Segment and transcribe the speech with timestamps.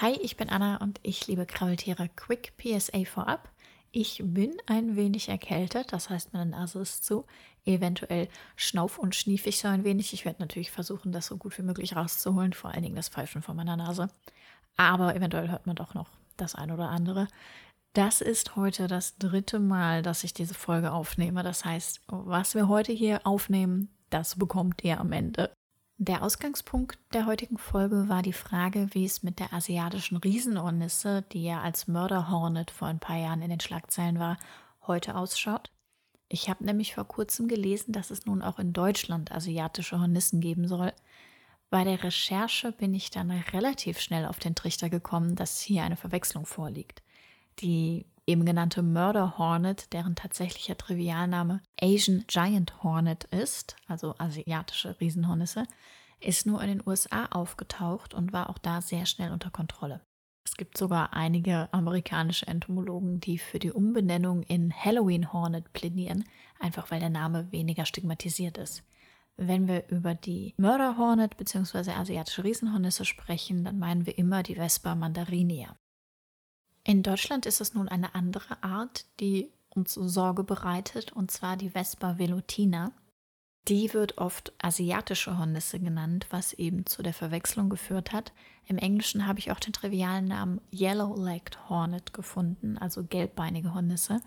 [0.00, 2.08] Hi, ich bin Anna und ich liebe Krabbeltiere.
[2.16, 3.50] Quick PSA vorab.
[3.90, 7.26] Ich bin ein wenig erkältet, das heißt, meine Nase ist zu.
[7.66, 10.14] Eventuell schnauf und schnief ich so ein wenig.
[10.14, 13.42] Ich werde natürlich versuchen, das so gut wie möglich rauszuholen, vor allen Dingen das Pfeifen
[13.42, 14.08] von meiner Nase.
[14.78, 16.08] Aber eventuell hört man doch noch
[16.38, 17.28] das ein oder andere.
[17.92, 21.42] Das ist heute das dritte Mal, dass ich diese Folge aufnehme.
[21.42, 25.52] Das heißt, was wir heute hier aufnehmen, das bekommt ihr am Ende.
[26.02, 31.44] Der Ausgangspunkt der heutigen Folge war die Frage, wie es mit der asiatischen Riesenhornisse, die
[31.44, 34.38] ja als Mörderhornet vor ein paar Jahren in den Schlagzeilen war,
[34.86, 35.70] heute ausschaut.
[36.30, 40.66] Ich habe nämlich vor kurzem gelesen, dass es nun auch in Deutschland asiatische Hornissen geben
[40.66, 40.94] soll.
[41.68, 45.96] Bei der Recherche bin ich dann relativ schnell auf den Trichter gekommen, dass hier eine
[45.96, 47.02] Verwechslung vorliegt.
[47.58, 55.64] Die eben genannte Murder Hornet, deren tatsächlicher Trivialname Asian Giant Hornet ist, also asiatische Riesenhornisse,
[56.20, 60.00] ist nur in den USA aufgetaucht und war auch da sehr schnell unter Kontrolle.
[60.46, 66.24] Es gibt sogar einige amerikanische Entomologen, die für die Umbenennung in Halloween Hornet plädieren,
[66.60, 68.84] einfach weil der Name weniger stigmatisiert ist.
[69.36, 71.92] Wenn wir über die Murder Hornet bzw.
[71.92, 75.74] asiatische Riesenhornisse sprechen, dann meinen wir immer die Vespa mandarinia.
[76.84, 81.70] In Deutschland ist es nun eine andere Art, die uns Sorge bereitet, und zwar die
[81.70, 82.92] Vespa velutina.
[83.68, 88.32] Die wird oft asiatische Hornisse genannt, was eben zu der Verwechslung geführt hat.
[88.66, 94.20] Im Englischen habe ich auch den trivialen Namen Yellow-Legged Hornet gefunden, also gelbbeinige Hornisse.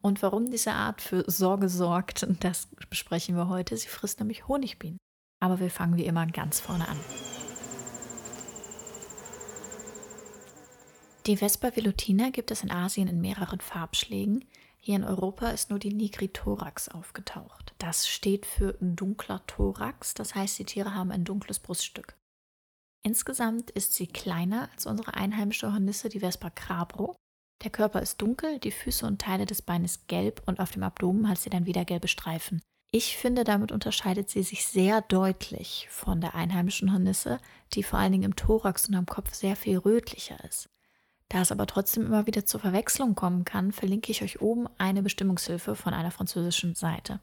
[0.00, 3.76] Und warum diese Art für Sorge sorgt, das besprechen wir heute.
[3.76, 4.98] Sie frisst nämlich Honigbienen.
[5.40, 6.98] Aber wir fangen wie immer ganz vorne an.
[11.26, 14.44] Die Vespa velutina gibt es in Asien in mehreren Farbschlägen.
[14.78, 17.74] Hier in Europa ist nur die Nigrithorax aufgetaucht.
[17.78, 22.16] Das steht für dunkler Thorax, das heißt, die Tiere haben ein dunkles Bruststück.
[23.04, 27.14] Insgesamt ist sie kleiner als unsere einheimische Hornisse, die Vespa crabro.
[27.62, 31.28] Der Körper ist dunkel, die Füße und Teile des Beines gelb und auf dem Abdomen
[31.28, 32.60] hat sie dann wieder gelbe Streifen.
[32.90, 37.38] Ich finde, damit unterscheidet sie sich sehr deutlich von der einheimischen Hornisse,
[37.74, 40.68] die vor allen Dingen im Thorax und am Kopf sehr viel rötlicher ist.
[41.32, 45.02] Da es aber trotzdem immer wieder zur Verwechslung kommen kann, verlinke ich euch oben eine
[45.02, 47.20] Bestimmungshilfe von einer französischen Seite.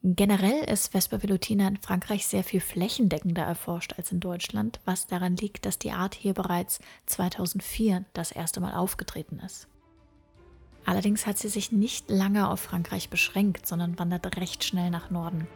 [0.00, 5.36] Generell ist Vespa velutina in Frankreich sehr viel flächendeckender erforscht als in Deutschland, was daran
[5.36, 9.68] liegt, dass die Art hier bereits 2004 das erste Mal aufgetreten ist.
[10.86, 15.46] Allerdings hat sie sich nicht lange auf Frankreich beschränkt, sondern wandert recht schnell nach Norden.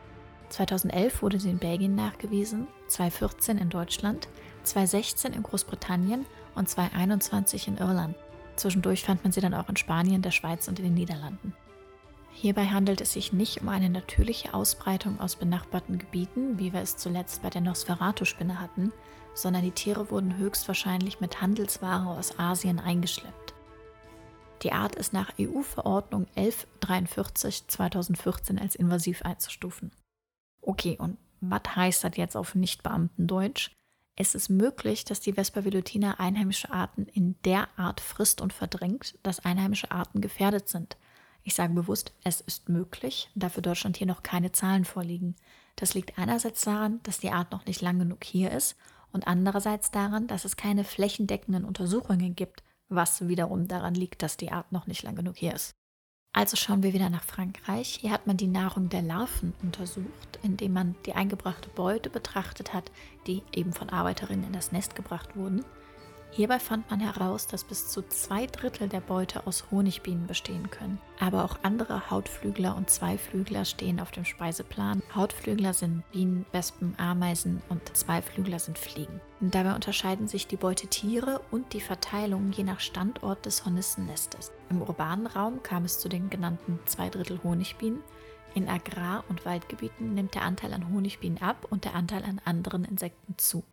[0.51, 4.29] 2011 wurde sie in Belgien nachgewiesen, 2014 in Deutschland,
[4.65, 8.17] 2016 in Großbritannien und 2021 in Irland.
[8.57, 11.55] Zwischendurch fand man sie dann auch in Spanien, der Schweiz und in den Niederlanden.
[12.33, 16.97] Hierbei handelt es sich nicht um eine natürliche Ausbreitung aus benachbarten Gebieten, wie wir es
[16.97, 18.93] zuletzt bei der Nosferatu-Spinne hatten,
[19.35, 23.55] sondern die Tiere wurden höchstwahrscheinlich mit Handelsware aus Asien eingeschleppt.
[24.63, 29.91] Die Art ist nach EU-Verordnung 1143 2014 als invasiv einzustufen.
[30.61, 33.73] Okay, und was heißt das jetzt auf Nicht-Beamtendeutsch?
[34.15, 39.19] Es ist möglich, dass die Vespa velutina einheimische Arten in der Art frisst und verdrängt,
[39.23, 40.99] dass einheimische Arten gefährdet sind.
[41.45, 45.35] Ich sage bewusst, es ist möglich, da für Deutschland hier noch keine Zahlen vorliegen.
[45.77, 48.77] Das liegt einerseits daran, dass die Art noch nicht lang genug hier ist
[49.13, 54.53] und andererseits daran, dass es keine flächendeckenden Untersuchungen gibt, was wiederum daran liegt, dass die
[54.53, 55.75] Art noch nicht lang genug hier ist.
[56.35, 57.99] Also schauen wir wieder nach Frankreich.
[58.01, 62.91] Hier hat man die Nahrung der Larven untersucht, indem man die eingebrachte Beute betrachtet hat,
[63.27, 65.63] die eben von Arbeiterinnen in das Nest gebracht wurden.
[66.35, 70.99] Hierbei fand man heraus, dass bis zu zwei Drittel der Beute aus Honigbienen bestehen können.
[71.21, 75.03] Aber auch andere Hautflügler und Zweiflügler stehen auf dem Speiseplan.
[75.15, 79.21] Hautflügler sind Bienen, Wespen, Ameisen und Zweiflügler sind Fliegen.
[79.43, 84.53] Und dabei unterscheiden sich die Beutetiere und die Verteilung je nach Standort des Hornissennestes.
[84.71, 88.01] Im urbanen Raum kam es zu den genannten zwei Drittel Honigbienen.
[88.55, 92.87] In Agrar- und Waldgebieten nimmt der Anteil an Honigbienen ab und der Anteil an anderen
[92.87, 93.65] Insekten zu.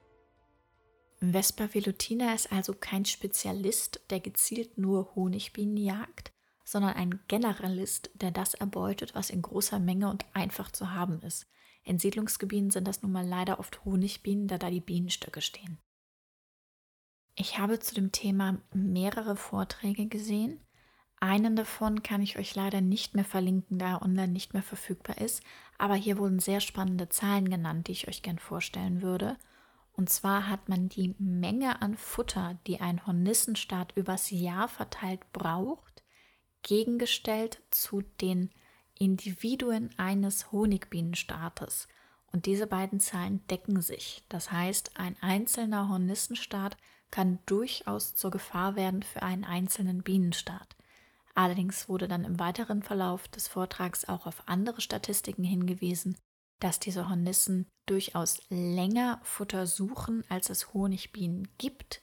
[1.22, 6.32] Vespa velutina ist also kein Spezialist, der gezielt nur Honigbienen jagt,
[6.64, 11.48] sondern ein Generalist, der das erbeutet, was in großer Menge und einfach zu haben ist.
[11.84, 15.80] In Siedlungsgebieten sind das nun mal leider oft Honigbienen, da da die Bienenstöcke stehen.
[17.36, 20.60] Ich habe zu dem Thema mehrere Vorträge gesehen.
[21.20, 25.18] Einen davon kann ich euch leider nicht mehr verlinken, da er online nicht mehr verfügbar
[25.18, 25.44] ist,
[25.78, 29.38] aber hier wurden sehr spannende Zahlen genannt, die ich euch gern vorstellen würde.
[30.00, 36.06] Und zwar hat man die Menge an Futter, die ein Hornissenstaat übers Jahr verteilt braucht,
[36.64, 38.50] gegengestellt zu den
[38.98, 41.90] Individuen eines Honigbienenstaates.
[42.32, 44.24] Und diese beiden Zahlen decken sich.
[44.30, 46.78] Das heißt, ein einzelner Hornissenstaat
[47.12, 50.78] kann durchaus zur Gefahr werden für einen einzelnen Bienenstaat.
[51.36, 56.16] Allerdings wurde dann im weiteren Verlauf des Vortrags auch auf andere Statistiken hingewiesen,
[56.60, 62.02] dass diese Hornissen durchaus länger Futter suchen, als es Honigbienen gibt,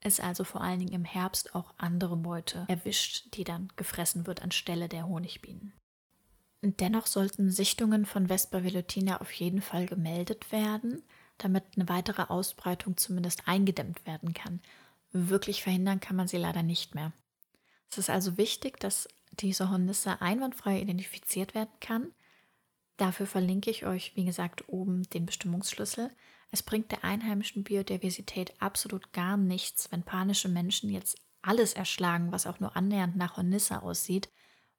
[0.00, 4.42] es also vor allen Dingen im Herbst auch andere Beute erwischt, die dann gefressen wird
[4.42, 5.72] anstelle der Honigbienen.
[6.62, 11.02] Dennoch sollten Sichtungen von Vespa velutina auf jeden Fall gemeldet werden,
[11.36, 14.60] damit eine weitere Ausbreitung zumindest eingedämmt werden kann.
[15.12, 17.12] Wirklich verhindern kann man sie leider nicht mehr.
[17.90, 22.12] Es ist also wichtig, dass diese Hornisse einwandfrei identifiziert werden kann.
[22.98, 26.10] Dafür verlinke ich euch, wie gesagt, oben den Bestimmungsschlüssel.
[26.50, 32.46] Es bringt der einheimischen Biodiversität absolut gar nichts, wenn panische Menschen jetzt alles erschlagen, was
[32.46, 34.28] auch nur annähernd nach Hornisse aussieht.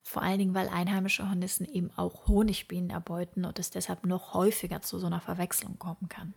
[0.03, 4.81] Vor allen Dingen, weil einheimische Hornissen eben auch Honigbienen erbeuten und es deshalb noch häufiger
[4.81, 6.33] zu so einer Verwechslung kommen kann.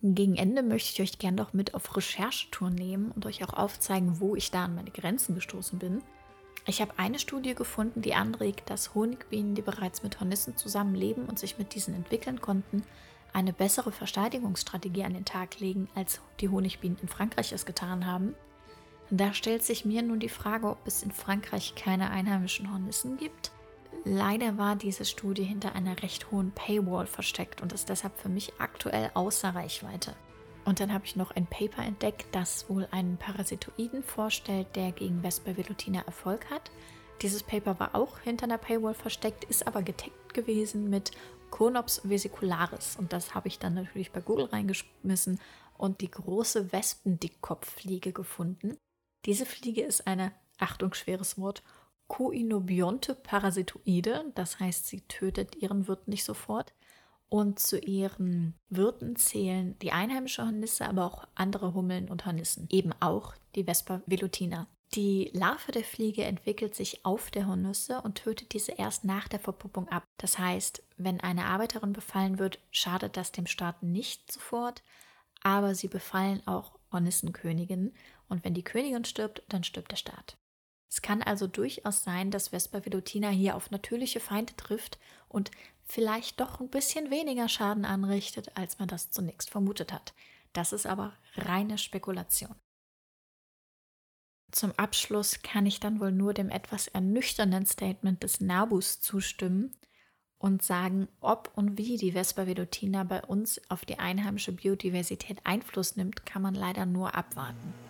[0.00, 4.20] Gegen Ende möchte ich euch gerne noch mit auf Recherchetour nehmen und euch auch aufzeigen,
[4.20, 6.02] wo ich da an meine Grenzen gestoßen bin.
[6.68, 11.38] Ich habe eine Studie gefunden, die anregt, dass Honigbienen, die bereits mit Hornissen zusammenleben und
[11.38, 12.82] sich mit diesen entwickeln konnten,
[13.32, 18.34] eine bessere Verteidigungsstrategie an den Tag legen, als die Honigbienen in Frankreich es getan haben.
[19.08, 23.50] Da stellt sich mir nun die Frage, ob es in Frankreich keine einheimischen Hornissen gibt.
[24.04, 28.52] Leider war diese Studie hinter einer recht hohen Paywall versteckt und ist deshalb für mich
[28.58, 30.14] aktuell außer Reichweite.
[30.68, 35.22] Und dann habe ich noch ein Paper entdeckt, das wohl einen Parasitoiden vorstellt, der gegen
[35.22, 36.70] Vespa velutina Erfolg hat.
[37.22, 41.12] Dieses Paper war auch hinter einer Paywall versteckt, ist aber getaggt gewesen mit
[41.48, 42.96] Conops vesicularis.
[42.96, 45.40] Und das habe ich dann natürlich bei Google reingeschmissen
[45.78, 48.76] und die große Wespendickkopffliege gefunden.
[49.24, 51.62] Diese Fliege ist eine, Achtung, schweres Wort,
[52.08, 54.32] koinobionte Parasitoide.
[54.34, 56.74] Das heißt, sie tötet ihren Wirt nicht sofort.
[57.30, 62.92] Und zu ihren Wirten zählen die einheimische Hornisse, aber auch andere Hummeln und Hornissen, eben
[63.00, 64.66] auch die Vespa velutina.
[64.94, 69.40] Die Larve der Fliege entwickelt sich auf der Hornisse und tötet diese erst nach der
[69.40, 70.04] Verpuppung ab.
[70.16, 74.82] Das heißt, wenn eine Arbeiterin befallen wird, schadet das dem Staat nicht sofort,
[75.42, 77.94] aber sie befallen auch Hornissenköniginnen
[78.28, 80.38] und wenn die Königin stirbt, dann stirbt der Staat.
[80.90, 84.98] Es kann also durchaus sein, dass Vespa velutina hier auf natürliche Feinde trifft
[85.28, 85.50] und
[85.88, 90.14] vielleicht doch ein bisschen weniger Schaden anrichtet, als man das zunächst vermutet hat.
[90.52, 92.54] Das ist aber reine Spekulation.
[94.50, 99.74] Zum Abschluss kann ich dann wohl nur dem etwas ernüchternden Statement des Nabus zustimmen
[100.38, 105.96] und sagen, ob und wie die Vespa velutina bei uns auf die einheimische Biodiversität Einfluss
[105.96, 107.87] nimmt, kann man leider nur abwarten.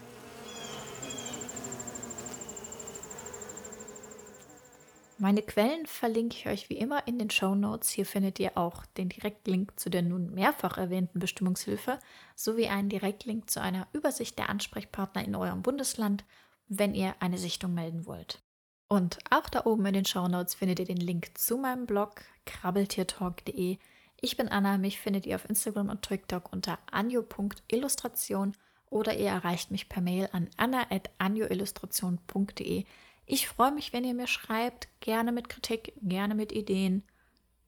[5.21, 7.91] Meine Quellen verlinke ich euch wie immer in den Show Notes.
[7.91, 11.99] Hier findet ihr auch den Direktlink zu der nun mehrfach erwähnten Bestimmungshilfe
[12.37, 16.25] sowie einen Direktlink zu einer Übersicht der Ansprechpartner in eurem Bundesland,
[16.69, 18.45] wenn ihr eine Sichtung melden wollt.
[18.87, 22.23] Und auch da oben in den Show Notes findet ihr den Link zu meinem Blog
[22.47, 23.79] krabbeltiertalk.de.
[24.21, 28.53] Ich bin Anna, mich findet ihr auf Instagram und TikTok unter anjo.illustration
[28.89, 32.85] oder ihr erreicht mich per Mail an anna.anjoillustration.de.
[33.31, 37.03] Ich freue mich, wenn ihr mir schreibt, gerne mit Kritik, gerne mit Ideen,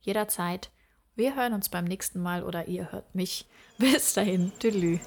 [0.01, 0.71] jederzeit.
[1.17, 3.45] Wir hören uns beim nächsten Mal oder ihr hört mich.
[3.77, 5.01] Bis dahin, tüdelü.